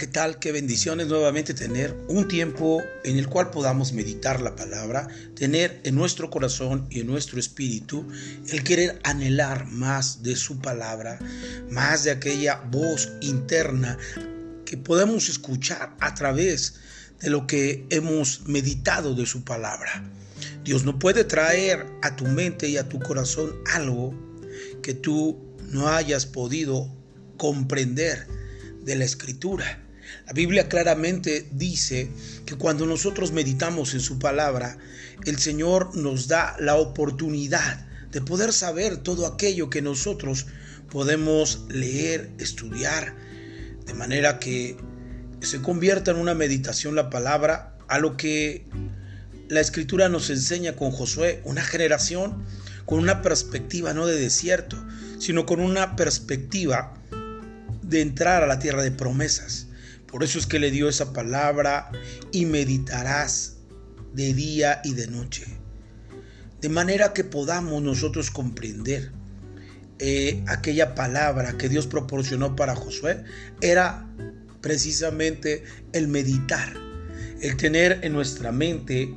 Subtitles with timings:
[0.00, 0.38] ¿qué tal?
[0.38, 5.94] Qué bendiciones nuevamente tener un tiempo en el cual podamos meditar la palabra, tener en
[5.94, 8.08] nuestro corazón y en nuestro espíritu
[8.48, 11.18] el querer anhelar más de su palabra,
[11.68, 13.98] más de aquella voz interna
[14.64, 16.76] que podemos escuchar a través
[17.20, 20.02] de lo que hemos meditado de su palabra.
[20.64, 24.14] Dios no puede traer a tu mente y a tu corazón algo
[24.82, 25.38] que tú
[25.68, 26.88] no hayas podido
[27.36, 28.26] comprender
[28.82, 29.89] de la escritura.
[30.26, 32.10] La Biblia claramente dice
[32.46, 34.78] que cuando nosotros meditamos en su palabra,
[35.26, 40.46] el Señor nos da la oportunidad de poder saber todo aquello que nosotros
[40.90, 43.14] podemos leer, estudiar,
[43.86, 44.76] de manera que
[45.40, 48.66] se convierta en una meditación la palabra a lo que
[49.48, 52.44] la escritura nos enseña con Josué, una generación
[52.86, 54.76] con una perspectiva no de desierto,
[55.18, 56.94] sino con una perspectiva
[57.82, 59.66] de entrar a la tierra de promesas.
[60.10, 61.90] Por eso es que le dio esa palabra
[62.32, 63.56] y meditarás
[64.12, 65.44] de día y de noche.
[66.60, 69.12] De manera que podamos nosotros comprender
[69.98, 73.22] eh, aquella palabra que Dios proporcionó para Josué
[73.60, 74.06] era
[74.60, 76.74] precisamente el meditar,
[77.40, 79.14] el tener en nuestra mente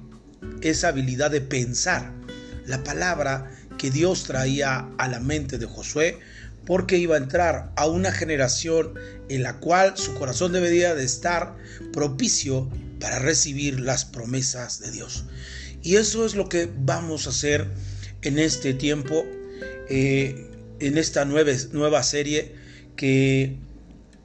[0.62, 2.12] esa habilidad de pensar.
[2.66, 6.20] La palabra que Dios traía a la mente de Josué
[6.66, 8.94] porque iba a entrar a una generación
[9.30, 11.56] en la cual su corazón debería de estar
[11.92, 15.26] propicio para recibir las promesas de Dios.
[15.82, 17.68] Y eso es lo que vamos a hacer
[18.22, 19.26] en este tiempo,
[19.90, 22.56] eh, en esta nueva, nueva serie
[22.96, 23.58] que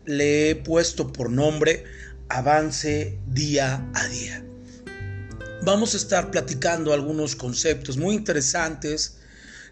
[0.06, 1.84] le he puesto por nombre
[2.28, 4.44] Avance día a día.
[5.62, 9.18] Vamos a estar platicando algunos conceptos muy interesantes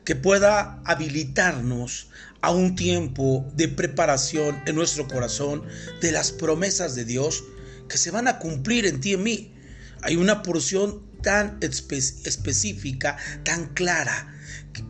[0.05, 2.08] que pueda habilitarnos
[2.47, 5.64] a un tiempo de preparación en nuestro corazón
[6.01, 7.42] de las promesas de Dios
[7.89, 9.55] que se van a cumplir en ti y en mí.
[10.02, 14.33] Hay una porción tan específica, tan clara,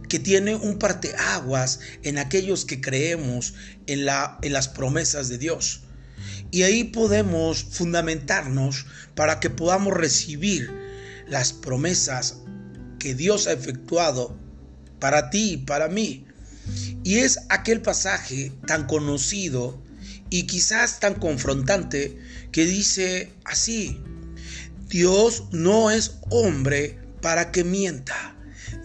[0.07, 3.55] que, tiene un parteaguas en aquellos que creemos
[3.87, 5.81] en, la, en las promesas de Dios.
[6.51, 8.85] Y ahí podemos fundamentarnos
[9.15, 10.71] para que podamos recibir
[11.27, 12.37] las promesas
[12.99, 14.39] que Dios ha efectuado
[15.01, 16.26] para ti y para mí.
[17.07, 19.81] Y es aquel pasaje tan conocido
[20.29, 22.19] y quizás tan confrontante
[22.51, 24.01] que dice así,
[24.89, 28.35] Dios no es hombre para que mienta,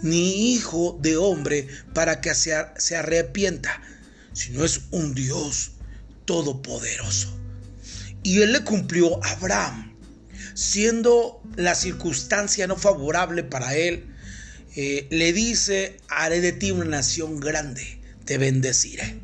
[0.04, 3.82] ni hijo de hombre para que se, arrepienta,
[4.34, 5.72] sino es un Dios
[6.26, 7.36] todopoderoso.
[8.22, 9.98] Y él le cumplió a Abraham,
[10.54, 14.14] siendo la circunstancia no favorable para él,
[14.76, 19.20] eh, le dice, haré de ti una nación grande, te bendeciré.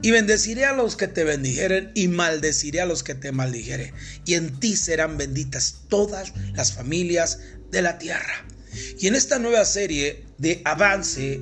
[0.00, 3.94] Y bendeciré a los que te bendijeren y maldeciré a los que te maldijeren.
[4.24, 7.38] Y en ti serán benditas todas las familias
[7.70, 8.44] de la tierra.
[8.98, 11.40] Y en esta nueva serie de avance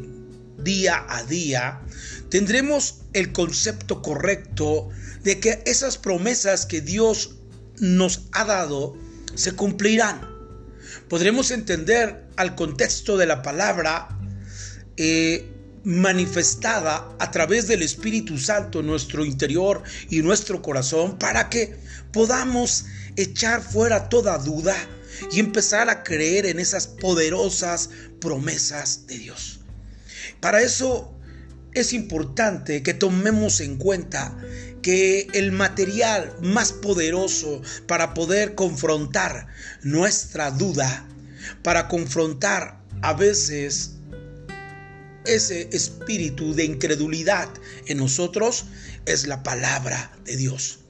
[0.62, 1.81] día a día,
[2.28, 4.91] tendremos el concepto correcto
[5.22, 7.37] de que esas promesas que Dios
[7.78, 8.95] nos ha dado
[9.34, 10.31] se cumplirán
[11.09, 14.09] podremos entender al contexto de la palabra
[14.97, 15.51] eh,
[15.85, 21.77] manifestada a través del Espíritu Santo en nuestro interior y nuestro corazón para que
[22.13, 22.85] podamos
[23.17, 24.77] echar fuera toda duda
[25.33, 27.91] y empezar a creer en esas poderosas
[28.21, 29.61] promesas de Dios.
[30.41, 31.15] Para eso
[31.73, 34.37] es importante que tomemos en cuenta
[34.83, 39.47] que el material más poderoso para poder confrontar
[39.83, 41.07] nuestra duda,
[41.63, 43.93] para confrontar a veces
[45.25, 47.49] ese espíritu de incredulidad
[47.87, 48.67] en nosotros,
[49.07, 50.81] es la palabra de Dios.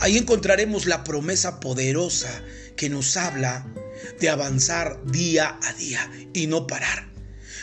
[0.00, 2.30] Ahí encontraremos la promesa poderosa
[2.76, 3.66] que nos habla
[4.20, 7.08] de avanzar día a día y no parar.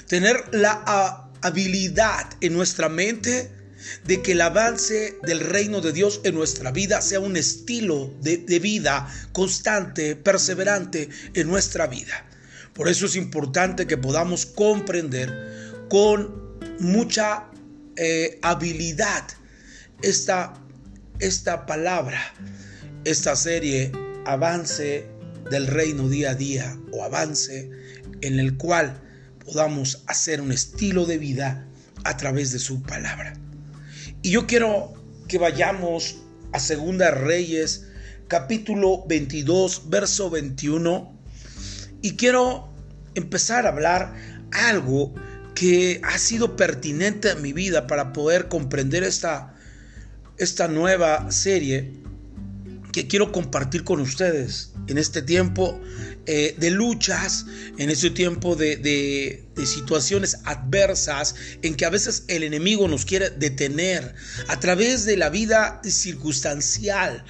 [0.08, 3.52] Tener la habilidad en nuestra mente
[4.04, 8.38] de que el avance del reino de Dios en nuestra vida sea un estilo de,
[8.60, 12.26] vida constante, perseverante en nuestra vida.
[12.74, 17.46] Por eso es importante que podamos comprender con mucha
[17.96, 19.24] eh, habilidad
[20.02, 20.54] esta,
[21.20, 22.20] esta palabra,
[23.04, 23.92] esta serie,
[24.26, 25.08] avance
[25.50, 27.70] del reino día a día o avance
[28.22, 29.02] en el cual
[29.46, 31.68] podamos hacer un estilo de vida
[32.04, 33.34] a través de su palabra.
[34.22, 34.94] Y yo quiero
[35.28, 36.18] que vayamos
[36.52, 37.86] a Segunda Reyes,
[38.28, 41.16] capítulo 22, verso 21.
[42.02, 42.70] Y quiero
[43.14, 44.14] empezar a hablar
[44.52, 45.14] algo
[45.56, 49.56] que ha sido pertinente en mi vida para poder comprender esta,
[50.38, 52.04] esta nueva serie.
[52.92, 55.82] que quiero compartir con ustedes en este tiempo
[56.28, 57.46] eh, de luchas,
[57.78, 63.32] en este tiempo de, de, situaciones adversas, en que a veces el enemigo nos quiere
[63.32, 64.16] detener
[64.48, 67.26] a través de la vida circunstancial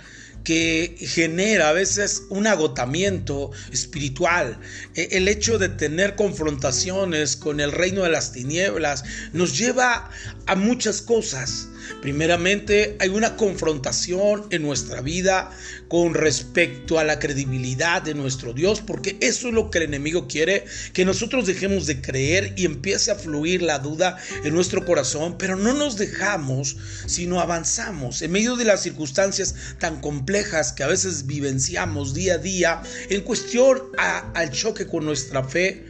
[0.46, 4.58] que genera a veces un agotamiento espiritual.
[4.96, 9.04] E, el hecho de tener confrontaciones con el reino de las tinieblas
[9.34, 10.10] nos lleva
[10.46, 11.68] a muchas cosas.
[12.02, 15.52] Primeramente, hay una confrontación en nuestra vida
[15.88, 20.28] con respecto a la credibilidad de nuestro Dios, porque eso es lo que el enemigo
[20.28, 25.38] quiere, que nosotros dejemos de creer y empiece a fluir la duda en nuestro corazón,
[25.38, 30.88] pero no nos dejamos, sino avanzamos en medio de las circunstancias tan complejas que a
[30.88, 35.86] veces vivenciamos día a día en cuestión al choque con nuestra fe,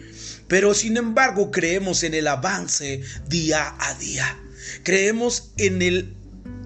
[0.48, 4.45] pero sin embargo creemos en el avance día a día.
[4.84, 6.16] Creemos en el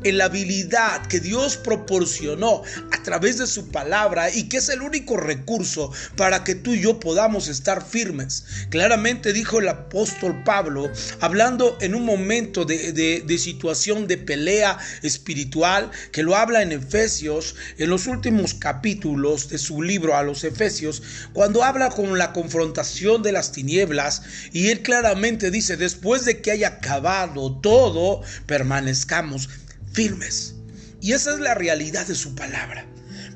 [0.04, 4.82] en la habilidad que Dios proporcionó a través de su palabra y que es el
[4.82, 8.46] único recurso para que tú y yo podamos estar firmes.
[8.70, 16.24] Claramente dijo el apóstol Pablo, hablando en un momento de, situación de pelea espiritual, que
[16.24, 21.02] lo habla en Efesios, en los últimos capítulos de su libro a los Efesios,
[21.34, 26.52] cuando habla con la confrontación de las tinieblas, y él claramente dice, después de que
[26.52, 29.50] haya acabado todo, permanezcamos
[29.94, 30.56] firmes.
[31.02, 32.86] Y esa es la realidad de su palabra.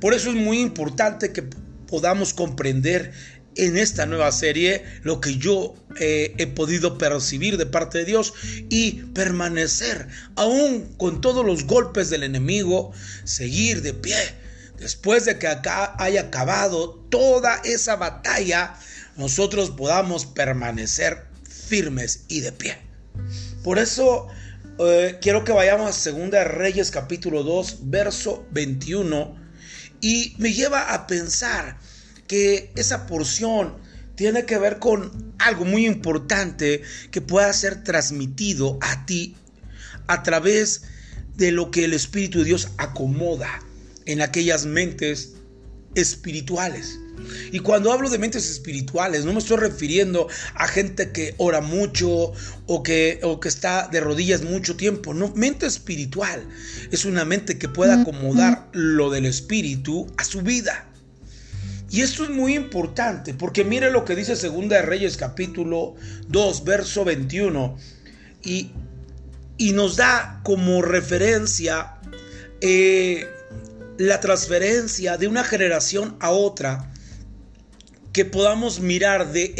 [0.01, 1.43] Por eso es muy importante que
[1.87, 3.13] podamos comprender
[3.55, 8.33] en esta nueva serie lo que yo eh, he podido percibir de parte de Dios
[8.69, 12.91] y permanecer aún con todos los golpes del enemigo,
[13.23, 14.17] seguir de pie.
[14.77, 18.75] Después de que acá haya acabado toda esa batalla,
[19.15, 22.77] nosotros podamos permanecer firmes y de pie.
[23.63, 24.27] Por eso
[24.79, 29.35] eh, quiero que vayamos a 2 Reyes capítulo 2, verso 21.
[30.01, 31.77] Y me lleva a pensar
[32.27, 33.77] que esa porción
[34.15, 36.81] tiene que ver con algo muy importante
[37.11, 39.35] que pueda ser transmitido a ti
[40.07, 40.83] a través
[41.35, 43.59] de lo que el Espíritu de Dios acomoda
[44.05, 45.33] en aquellas mentes
[45.95, 46.99] espirituales.
[47.51, 52.33] Y cuando hablo de mentes espirituales, no me estoy refiriendo a gente que ora mucho
[52.65, 55.13] o que, o que está de rodillas mucho tiempo.
[55.13, 56.47] No, mente espiritual
[56.91, 60.87] es una mente que pueda acomodar lo del espíritu a su vida.
[61.89, 65.95] Y esto es muy importante porque mire lo que dice Segunda de Reyes capítulo
[66.27, 67.77] 2, verso 21.
[68.43, 68.71] Y,
[69.57, 71.93] y nos da como referencia
[72.61, 73.27] eh,
[73.97, 76.92] la transferencia de una generación a otra
[78.13, 79.53] que podamos mirar de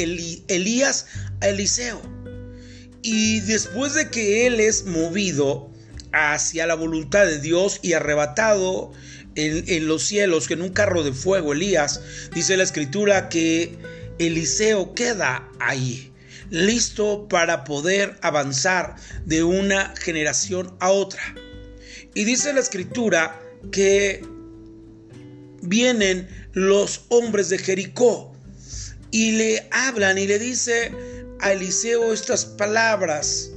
[0.47, 1.07] Elías
[1.41, 2.01] a Eliseo.
[3.01, 5.69] Y después de que él es movido
[6.13, 8.91] hacia la voluntad de Dios y arrebatado
[9.35, 11.99] en, en, los cielos, que en un carro de fuego, Elías,
[12.33, 13.75] dice la escritura que
[14.19, 16.13] Eliseo queda ahí,
[16.51, 18.95] listo para poder avanzar
[19.25, 21.35] de una generación a otra.
[22.13, 23.41] Y dice la escritura
[23.71, 24.23] que
[25.63, 28.33] vienen los hombres de Jericó
[29.13, 30.91] y le hablan y le dice
[31.39, 33.51] a Eliseo estas palabras.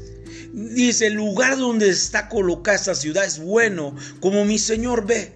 [0.53, 5.33] Dice, el lugar donde está colocada esta ciudad es bueno, como mi Señor ve,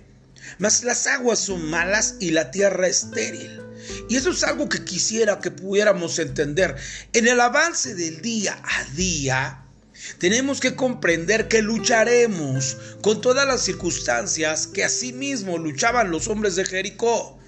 [0.58, 3.62] mas las aguas son malas y la tierra estéril.
[4.10, 6.76] Y eso es algo que quisiera que pudiéramos entender.
[7.14, 9.64] En el avance del día a día,
[10.18, 16.66] tenemos que comprender que lucharemos con todas las circunstancias que asimismo luchaban los hombres de
[16.66, 17.39] Jericó.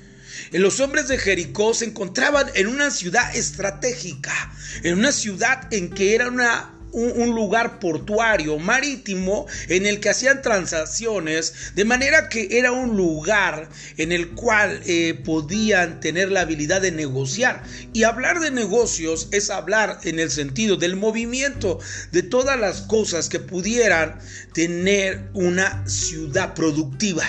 [0.52, 6.14] Los hombres de Jericó se encontraban en una ciudad estratégica, en una ciudad en que
[6.14, 12.72] era una un, lugar portuario, marítimo, en el que hacían transacciones, de manera que era
[12.72, 17.62] un lugar en el cual eh, podían tener la habilidad de negociar.
[17.92, 21.78] Y hablar de negocios es hablar en el sentido del movimiento
[22.12, 24.18] de todas las cosas que pudieran
[24.52, 27.24] tener una ciudad productiva.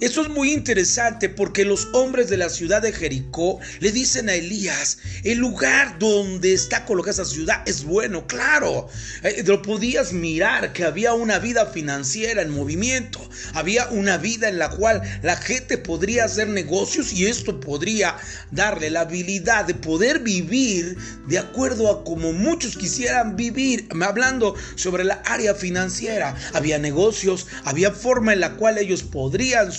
[0.00, 4.34] Esto es muy interesante porque los hombres de la ciudad de Jericó le dicen a
[4.34, 8.88] Elías, el lugar donde está colocada esa ciudad es bueno, claro.
[9.22, 14.58] Eh, lo podías mirar que había una vida financiera en movimiento, había una vida en
[14.58, 18.16] la cual la gente podría hacer negocios y esto podría
[18.50, 20.96] darle la habilidad de poder vivir
[21.28, 23.88] de acuerdo a como muchos quisieran vivir.
[24.04, 29.72] Hablando sobre la área financiera, había negocios, había forma en la cual ellos podrían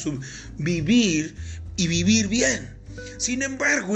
[0.57, 1.35] vivir
[1.77, 2.75] y vivir bien.
[3.17, 3.95] Sin embargo,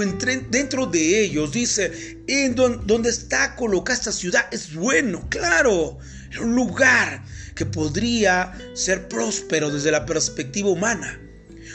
[0.50, 5.98] dentro de ellos dice, en donde está colocada esta ciudad es bueno, claro,
[6.40, 11.20] un lugar que podría ser próspero desde la perspectiva humana.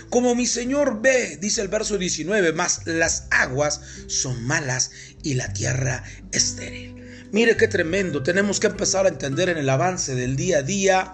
[0.09, 4.91] como mi Señor ve, dice el verso 19, más las aguas son malas
[5.23, 6.95] y la tierra estéril.
[7.31, 11.13] Mire qué tremendo, tenemos que empezar a entender en el avance del día a día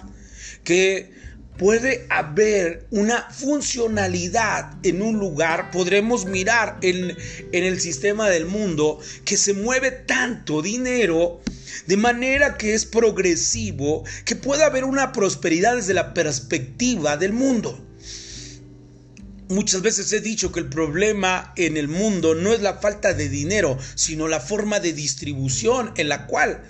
[0.64, 1.21] que
[1.58, 7.16] puede haber una funcionalidad en un lugar, podremos mirar en,
[7.52, 11.42] el sistema del mundo que se mueve tanto dinero
[11.88, 17.80] de manera que es progresivo, que pueda haber una prosperidad desde la perspectiva del mundo.
[19.50, 23.28] Muchas veces he dicho que el problema en el mundo no es la falta de
[23.28, 26.64] dinero, sino la forma de distribución en la cual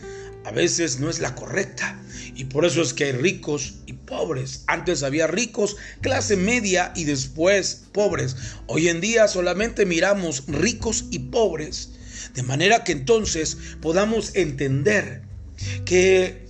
[0.43, 1.99] a veces no es la correcta.
[2.35, 4.63] Y por eso es que hay ricos y pobres.
[4.67, 8.35] Antes había ricos, clase media y después pobres.
[8.67, 11.91] Hoy en día solamente miramos ricos y pobres.
[12.33, 15.23] De manera que entonces podamos entender
[15.85, 16.45] que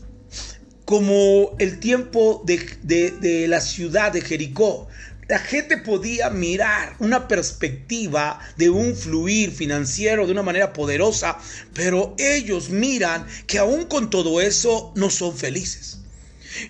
[0.85, 4.87] como el tiempo de, de la ciudad de Jericó,
[5.31, 11.37] la gente podía mirar una perspectiva de un fluir financiero de una manera poderosa,
[11.73, 15.99] pero ellos miran que aún con todo eso no son felices.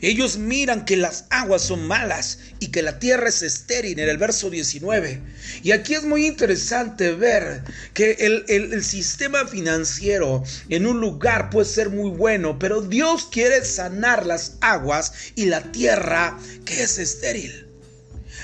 [0.01, 4.19] Ellos miran que las aguas son malas y que la tierra es estéril en el
[4.19, 5.19] verso 19.
[5.63, 7.63] Y aquí es muy interesante ver
[7.95, 13.65] que el, el, sistema financiero en un lugar puede ser muy bueno, pero Dios quiere
[13.65, 17.70] sanar las aguas y la tierra que es estéril.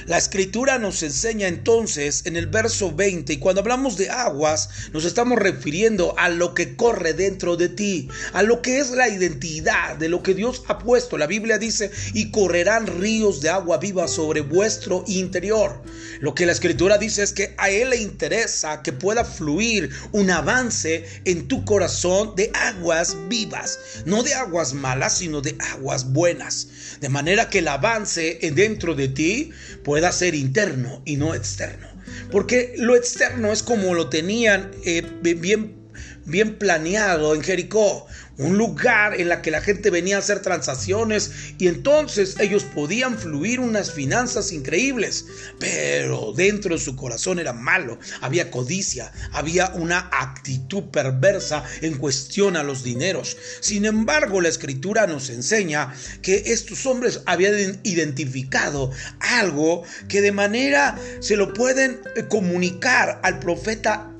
[0.07, 5.03] La escritura nos enseña entonces en el verso 20, y cuando hablamos de aguas, nos
[5.03, 9.97] estamos refiriendo a lo que corre dentro de ti, a lo que es la identidad
[9.97, 11.17] de lo que Dios ha puesto.
[11.17, 15.81] La Biblia dice, y correrán ríos de agua viva sobre vuestro interior.
[16.21, 20.31] Lo que la escritura dice es que a Él le interesa que pueda fluir un
[20.31, 26.69] avance en tu corazón de aguas vivas, no de aguas malas, sino de aguas buenas.
[26.99, 29.51] De manera que el avance dentro de ti
[29.83, 31.87] pueda ser interno y no externo.
[32.31, 35.76] Porque lo externo es como lo tenían eh, bien
[36.25, 41.31] bien planeado en Jericó, un lugar en la que la gente venía a hacer transacciones
[41.57, 45.25] y entonces ellos podían fluir unas finanzas increíbles,
[45.59, 52.55] pero dentro de su corazón era malo, había codicia, había una actitud perversa en cuestión
[52.57, 53.37] a los dineros.
[53.59, 60.99] Sin embargo, la escritura nos enseña que estos hombres habían identificado algo que de manera
[61.19, 61.99] se lo pueden
[62.29, 64.11] comunicar al profeta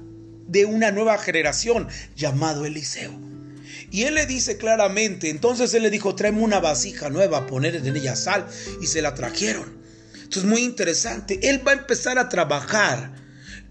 [0.48, 3.14] de una nueva generación llamado Eliseo.
[3.92, 7.96] Y él le dice claramente, entonces él le dijo, tráeme una vasija nueva, poner en
[7.96, 8.48] ella sal,
[8.82, 9.78] y se la trajeron.
[10.24, 11.40] Esto es muy interesante.
[11.50, 13.14] Él va a empezar a trabajar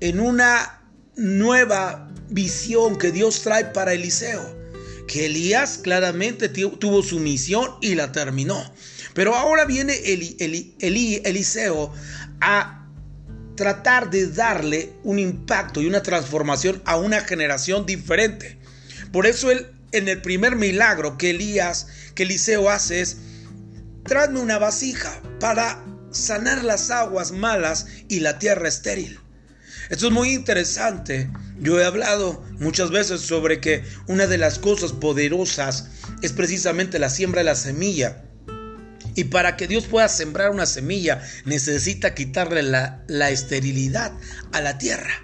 [0.01, 0.83] en una
[1.17, 4.57] nueva visión que Dios trae para Eliseo.
[5.07, 8.63] Que Elías claramente tuvo su misión y la terminó.
[9.15, 9.95] Pero ahora viene
[10.79, 11.93] Eliseo
[12.41, 12.76] a
[13.57, 18.59] tratar de darle un impacto y una transformación a una generación diferente.
[19.13, 23.17] Por eso él, en el primer milagro que Elías, que Eliseo hace es,
[24.05, 29.19] tráeme una vasija para sanar las aguas malas y la tierra estéril.
[29.89, 31.31] Esto es muy interesante.
[31.59, 35.89] Yo he hablado muchas veces sobre que una de las cosas poderosas
[36.23, 38.25] es precisamente la siembra de la semilla.
[39.17, 44.13] Y para que Dios pueda sembrar una semilla, necesita quitarle la, esterilidad
[44.53, 45.23] a la tierra.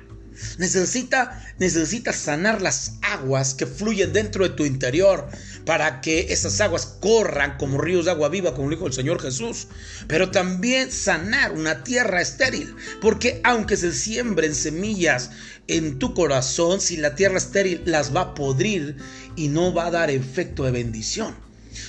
[0.59, 5.29] Necesita, necesita sanar las aguas que fluyen dentro de tu interior
[5.67, 9.69] para que esas aguas corran como ríos de agua viva, como dijo el Señor Jesús.
[10.09, 15.31] Pero también sanar una tierra estéril, porque aunque se siembren semillas
[15.69, 18.97] en tu corazón, si la tierra estéril las va a podrir
[19.37, 21.37] y no va a dar efecto de bendición.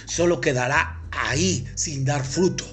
[0.05, 2.65] Solo quedará ahí sin dar fruto.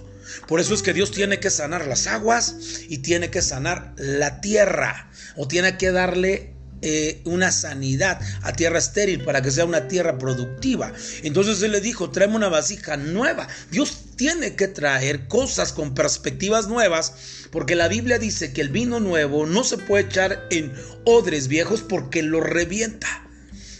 [0.46, 2.54] Por eso es que Dios tiene que sanar las aguas
[2.88, 8.78] y tiene que sanar la tierra o tiene que darle eh, una sanidad a tierra
[8.78, 10.92] estéril para que sea una tierra productiva.
[11.22, 13.48] Entonces él le dijo, tráeme una vasija nueva.
[13.70, 17.12] Dios tiene que traer cosas con perspectivas nuevas
[17.50, 20.72] porque la Biblia dice que el vino nuevo no se puede echar en
[21.04, 23.28] odres viejos porque lo revienta.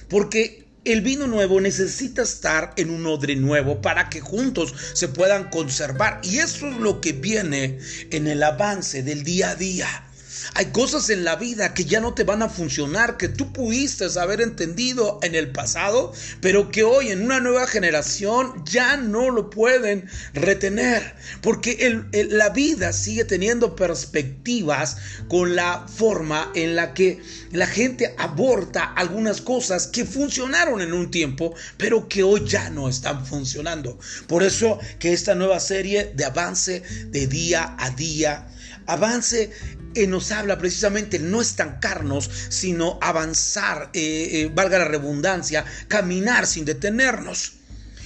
[0.09, 5.50] Porque el vino nuevo necesita estar en un odre nuevo para que juntos se puedan
[5.50, 6.20] conservar.
[6.23, 7.78] Y eso es lo que viene
[8.11, 10.10] en el avance del día a día.
[10.54, 14.00] Hay cosas en la vida que ya no te van a funcionar, que tú pudiste
[14.18, 19.50] haber entendido en el pasado, pero que hoy en una nueva generación ya no lo
[19.50, 24.97] pueden retener, porque la vida sigue teniendo perspectivas
[25.28, 27.20] con la forma en la que
[27.52, 32.88] la gente aborta algunas cosas que funcionaron en un tiempo, pero que hoy ya no
[32.88, 33.99] están funcionando.
[34.26, 38.47] Por eso que esta nueva serie de avance de día a día
[38.92, 39.50] Avance
[39.94, 46.64] eh, nos habla precisamente no estancarnos, sino avanzar, eh, eh, valga la redundancia, caminar sin
[46.64, 47.54] detenernos.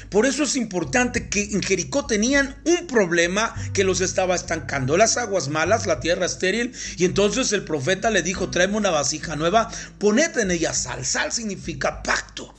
[0.08, 4.96] Por eso es importante que en Jericó tenían un problema que los estaba estancando.
[4.96, 6.72] Las aguas malas, la tierra estéril.
[6.96, 11.04] Y entonces el profeta le dijo, tráeme una vasija nueva, poned en ella sal.
[11.04, 12.54] Sal significa pacto.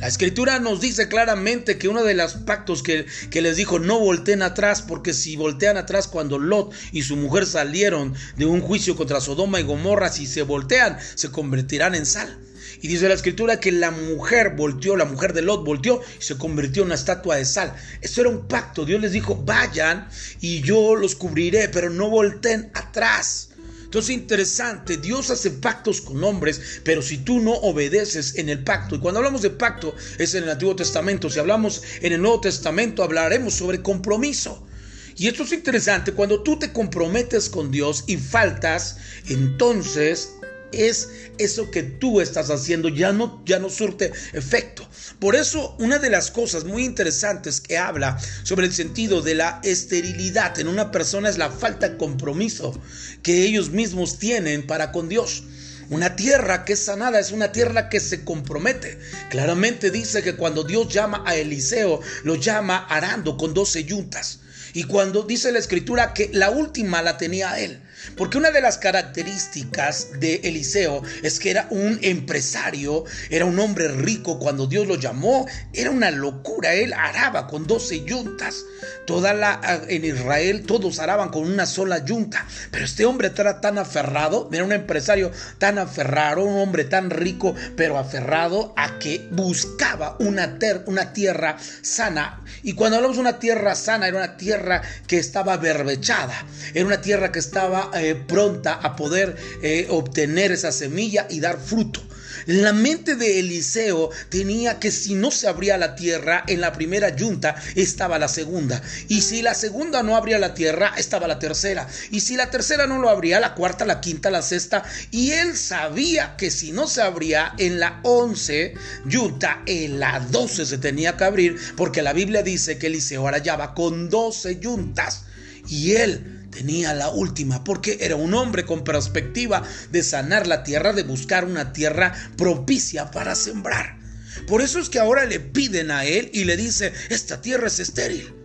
[0.00, 4.00] La escritura nos dice claramente que uno de los pactos que, que, les dijo no
[4.00, 8.96] volteen atrás, porque si voltean atrás cuando Lot y su mujer salieron de un juicio
[8.96, 12.38] contra Sodoma y Gomorra, si se voltean, se convertirán en sal.
[12.80, 16.36] Y dice la escritura que la mujer volteó, la mujer de Lot volteó y se
[16.36, 17.74] convirtió en una estatua de sal.
[18.02, 18.84] Eso era un pacto.
[18.84, 20.08] Dios les dijo, vayan
[20.40, 23.50] y yo los cubriré, pero no volteen atrás.
[23.94, 28.96] Entonces, interesante, Dios hace pactos con hombres, pero si tú no obedeces en el pacto,
[28.96, 32.40] y cuando hablamos de pacto es en el Antiguo Testamento, si hablamos en el Nuevo
[32.40, 34.66] Testamento, hablaremos sobre compromiso.
[35.14, 38.96] Y esto es interesante, cuando tú te comprometes con Dios y faltas,
[39.28, 40.33] entonces
[40.74, 44.86] es eso que tú estás haciendo ya no, ya no surte efecto.
[45.18, 49.60] Por eso una de las cosas muy interesantes que habla sobre el sentido de la
[49.62, 52.78] esterilidad en una persona es la falta de compromiso
[53.22, 55.44] que ellos mismos tienen para con Dios.
[55.90, 58.98] Una tierra que es sanada es una tierra que se compromete.
[59.30, 64.40] Claramente dice que cuando Dios llama a Eliseo, lo llama arando con doce yuntas.
[64.72, 67.80] Y cuando dice la escritura que la última la tenía él.
[68.16, 73.88] Porque una de las características de Eliseo es que era un empresario, era un hombre
[73.88, 74.38] rico.
[74.38, 76.74] Cuando Dios lo llamó, era una locura.
[76.74, 78.64] Él araba con 12 yuntas.
[79.06, 82.46] Toda la, en Israel todos araban con una sola yunta.
[82.70, 87.54] Pero este hombre era tan aferrado, era un empresario tan aferrado, un hombre tan rico,
[87.76, 92.42] pero aferrado a que buscaba una, una tierra sana.
[92.62, 97.00] Y cuando hablamos de una tierra sana, era una tierra que estaba berbechada, era una
[97.00, 102.02] tierra que estaba eh, pronta a poder eh, obtener esa semilla y dar fruto.
[102.46, 107.14] La mente de Eliseo tenía que si no se abría la tierra, en la primera
[107.16, 108.82] yunta estaba la segunda.
[109.08, 111.88] Y si la segunda no abría la tierra, estaba la tercera.
[112.10, 114.84] Y si la tercera no lo abría, la cuarta, la quinta, la sexta.
[115.10, 118.74] Y él sabía que si no se abría en la once
[119.06, 123.74] yunta, en la doce se tenía que abrir, porque la Biblia dice que Eliseo arallaba
[123.74, 125.22] con doce yuntas.
[125.66, 130.92] Y él tenía la última, porque era un hombre con perspectiva de sanar la tierra,
[130.92, 133.98] de buscar una tierra propicia para sembrar.
[134.46, 137.80] Por eso es que ahora le piden a él y le dice, esta tierra es
[137.80, 138.43] estéril.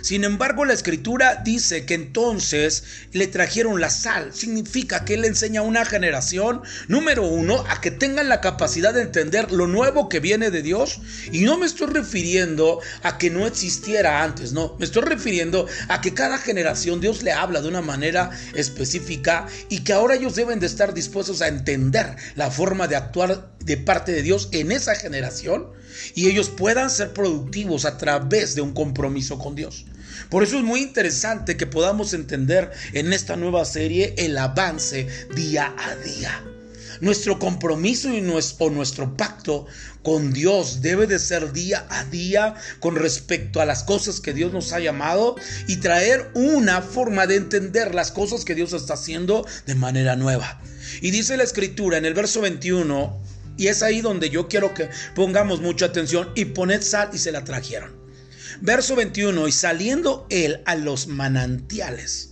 [0.00, 4.32] Sin embargo, la escritura dice que entonces le trajeron la sal.
[4.32, 9.02] Significa que él enseña a una generación, número uno, a que tengan la capacidad de
[9.02, 11.00] entender lo nuevo que viene de Dios.
[11.32, 14.76] Y no me estoy refiriendo a que no existiera antes, no.
[14.78, 19.80] Me estoy refiriendo a que cada generación Dios le habla de una manera específica y
[19.80, 24.12] que ahora ellos deben de estar dispuestos a entender la forma de actuar de parte
[24.12, 25.78] de Dios en esa generación
[26.14, 29.84] y ellos puedan ser productivos a través de un compromiso con Dios.
[30.30, 35.74] Por eso es muy interesante que podamos entender en esta nueva serie el avance día
[35.78, 36.44] a día.
[37.00, 39.66] Nuestro compromiso y nuestro, nuestro pacto
[40.02, 44.52] con Dios debe de ser día a día con respecto a las cosas que Dios
[44.52, 45.36] nos ha llamado
[45.68, 50.60] y traer una forma de entender las cosas que Dios está haciendo de manera nueva.
[51.00, 53.20] Y dice la escritura en el verso 21,
[53.58, 57.32] y es ahí donde yo quiero que pongamos mucha atención y poned sal y se
[57.32, 57.98] la trajeron.
[58.60, 62.30] Verso 21, y saliendo él a los manantiales.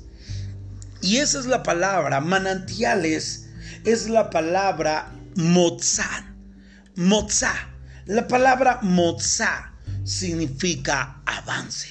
[1.02, 3.48] Y esa es la palabra, manantiales,
[3.84, 6.32] es la palabra mozá.
[6.94, 7.52] Mozá.
[8.06, 9.72] La palabra mozá
[10.04, 11.88] significa avance,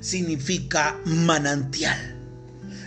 [0.00, 2.16] significa manantial.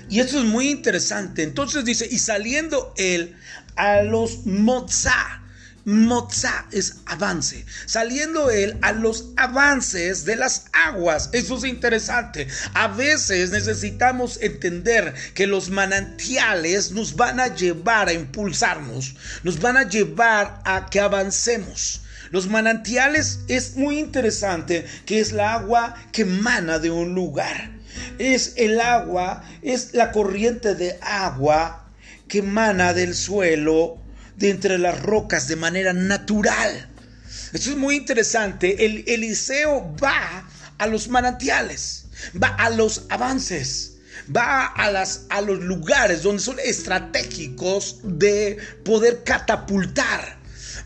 [0.09, 1.43] Y esto es muy interesante.
[1.43, 3.35] Entonces dice, y saliendo él
[3.75, 5.44] a los mozá.
[5.86, 11.30] Mozá es avance, saliendo él a los avances de las aguas.
[11.32, 12.48] Eso es interesante.
[12.74, 19.78] A veces necesitamos entender que los manantiales nos van a llevar a impulsarnos, nos van
[19.78, 22.02] a llevar a que avancemos.
[22.32, 27.69] Los manantiales es muy interesante que es la agua que emana de un lugar.
[28.17, 31.91] Es el agua, es la corriente de agua
[32.28, 34.04] que emana del suelo
[34.38, 36.89] de entre las rocas de manera natural.
[37.54, 38.86] Esto es muy interesante.
[38.86, 42.06] El Eliseo va a los manantiales,
[42.41, 43.95] va a los avances
[44.34, 50.38] va a, las, a los lugares donde son estratégicos de poder catapultar.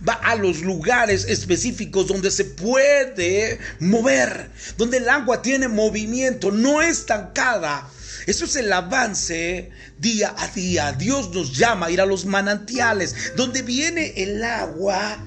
[0.08, 6.82] Va a los lugares específicos donde se puede mover, donde el agua tiene movimiento, no
[6.82, 7.90] estancada,
[8.26, 10.92] Eso es el avance día a día.
[10.94, 15.18] Dios nos llama a ir a los manantiales, donde viene el agua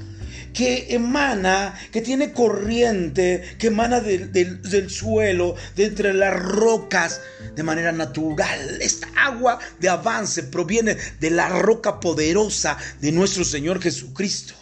[0.53, 7.21] que emana, que tiene corriente, que emana del suelo, de entre las rocas,
[7.55, 8.81] de manera natural.
[8.81, 14.55] Esta agua de avance proviene de la roca poderosa de nuestro Señor Jesucristo.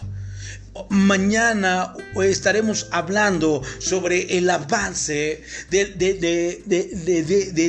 [0.88, 5.84] Mañana estaremos hablando sobre el avance de,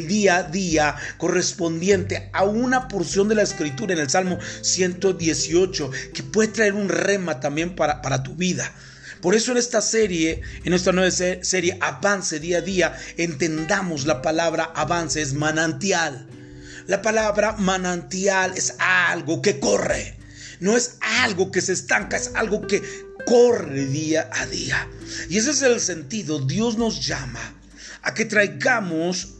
[0.07, 6.21] día a día correspondiente a una porción de la escritura en el Salmo 118 que
[6.21, 8.71] puede traer un rema también para, para tu vida.
[9.19, 14.21] Por eso en esta serie, en esta nueva serie Avance día a día, entendamos la
[14.21, 16.27] palabra avance es manantial.
[16.85, 20.20] La palabra manantial es algo que corre
[20.61, 22.81] no es algo que se estanca, es algo que
[23.25, 24.87] corre día a día.
[25.29, 26.39] Y ese es el sentido.
[26.39, 27.41] Dios nos llama
[28.03, 29.33] a que traigamos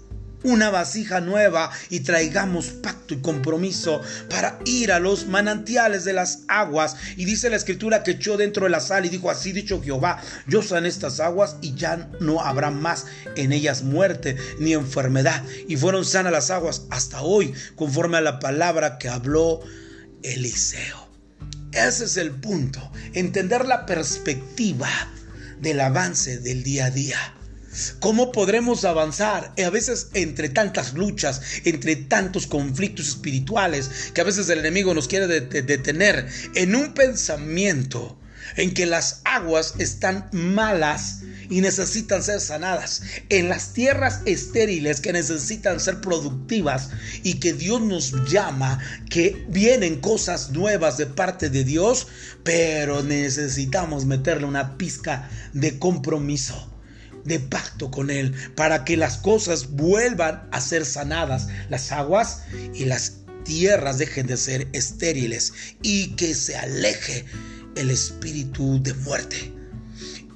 [0.43, 6.39] una vasija nueva y traigamos pacto y compromiso para ir a los manantiales de las
[6.47, 6.95] aguas.
[7.17, 10.21] Y dice la escritura que echó dentro de la sal y dijo, así dicho Jehová,
[10.47, 13.05] yo san estas aguas y ya no habrá más
[13.35, 15.43] en ellas muerte ni enfermedad.
[15.67, 19.61] Y fueron sanas las aguas hasta hoy, conforme a la palabra que habló
[20.23, 21.10] Eliseo.
[21.73, 24.89] Ese es el punto, entender la perspectiva
[25.59, 27.33] del avance del día a día.
[27.99, 29.53] ¿Cómo podremos avanzar?
[29.63, 35.07] A veces entre tantas luchas, entre tantos conflictos espirituales que a veces el enemigo nos
[35.07, 38.19] quiere detener en un pensamiento
[38.57, 41.21] en que las aguas están malas
[41.51, 46.89] y necesitan ser sanadas, en las tierras estériles que necesitan ser productivas
[47.23, 52.07] y que Dios nos llama, que vienen cosas nuevas de parte de Dios,
[52.43, 56.69] pero necesitamos meterle una pizca de compromiso
[57.25, 62.85] de pacto con Él para que las cosas vuelvan a ser sanadas, las aguas y
[62.85, 65.51] las tierras dejen de ser estériles
[65.83, 67.25] y que se aleje
[67.75, 69.60] el espíritu de muerte.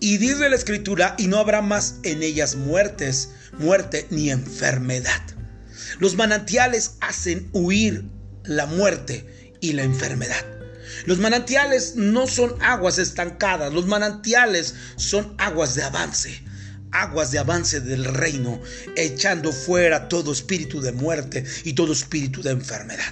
[0.06, 5.20] Y dice la escritura, y no habrá más en ellas muertes, muerte ni enfermedad.
[5.98, 8.06] Los manantiales hacen huir
[8.44, 10.46] la muerte y la enfermedad.
[11.08, 16.40] Los manantiales no son aguas estancadas, los manantiales son aguas de avance,
[16.92, 18.62] aguas de avance del reino,
[18.96, 23.12] echando fuera todo espíritu de muerte y todo espíritu de enfermedad.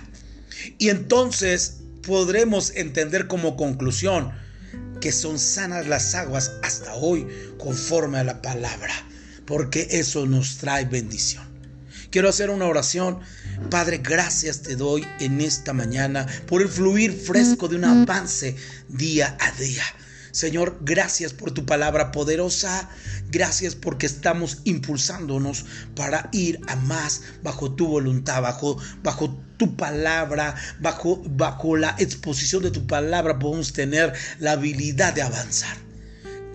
[0.77, 4.42] Y entonces podremos entender como conclusión,
[5.03, 8.93] que son sanas las aguas hasta hoy conforme a la palabra,
[9.45, 11.43] porque eso nos trae bendición.
[12.09, 13.19] Quiero hacer una oración.
[13.69, 18.55] Padre, gracias te doy en esta mañana por el fluir fresco de un avance
[18.87, 19.83] día a día.
[20.33, 22.89] Señor, gracias por tu palabra poderosa.
[23.29, 25.63] Gracias porque estamos impulsándonos
[25.95, 32.63] para ir a más bajo tu voluntad, bajo, bajo tu palabra, bajo, bajo la exposición
[32.63, 35.77] de tu palabra podemos tener la habilidad de avanzar.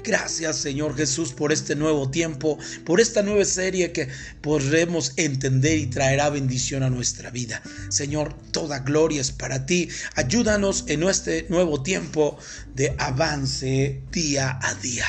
[0.09, 4.09] Gracias Señor Jesús por este nuevo tiempo, por esta nueva serie que
[4.40, 7.62] podremos entender y traerá bendición a nuestra vida.
[7.90, 9.90] Señor, toda gloria es para ti.
[10.14, 12.38] Ayúdanos en este nuevo tiempo
[12.75, 15.05] de avance día a día.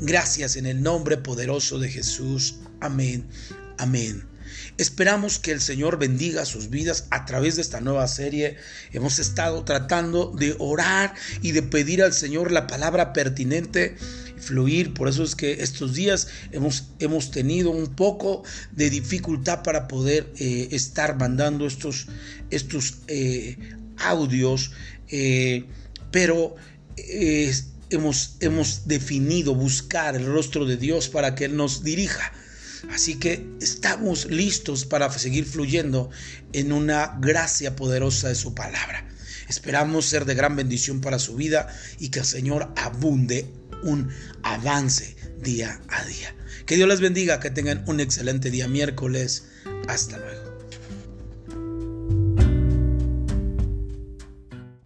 [0.00, 2.60] Gracias en el nombre poderoso de Jesús.
[2.80, 3.28] Amén.
[3.76, 4.30] Amén.
[4.78, 8.56] Esperamos que el Señor bendiga sus vidas a través de esta nueva serie.
[8.92, 13.96] Hemos estado tratando de orar y de pedir al Señor la palabra pertinente
[14.40, 14.94] fluir.
[14.94, 20.32] Por eso es que estos días hemos, hemos tenido un poco de dificultad para poder
[20.38, 22.06] eh, estar mandando estos,
[22.50, 23.58] estos eh,
[23.98, 24.72] audios,
[25.08, 25.64] eh,
[26.10, 26.56] pero
[27.90, 32.32] hemos, hemos definido buscar el rostro de Dios para que Él nos dirija.
[32.90, 36.10] Así que estamos listos para seguir fluyendo
[36.52, 39.06] en una gracia poderosa de su palabra.
[39.48, 43.46] Esperamos ser de gran bendición para su vida y que el Señor abunde
[43.82, 44.08] un
[44.42, 46.34] avance día a día.
[46.66, 49.44] Que Dios les bendiga, que tengan un excelente día miércoles.
[49.88, 50.39] Hasta luego.